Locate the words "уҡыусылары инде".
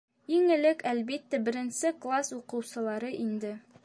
2.39-3.53